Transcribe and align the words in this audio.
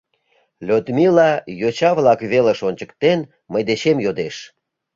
—Людмила, 0.67 1.31
йоча-влак 1.59 2.19
велыш 2.31 2.59
ончыктен, 2.67 3.19
мый 3.51 3.61
дечем 3.69 3.97
йодеш. 4.05 4.35